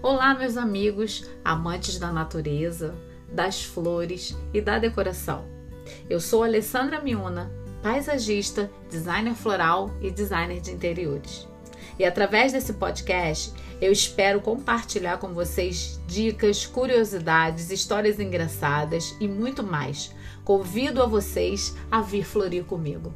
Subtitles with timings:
[0.00, 2.94] Olá, meus amigos, amantes da natureza,
[3.32, 5.44] das flores e da decoração.
[6.08, 7.50] Eu sou Alessandra Miuna,
[7.82, 11.48] paisagista, designer floral e designer de interiores.
[11.98, 19.64] E através desse podcast, eu espero compartilhar com vocês dicas, curiosidades, histórias engraçadas e muito
[19.64, 20.14] mais.
[20.44, 23.12] Convido a vocês a vir florir comigo.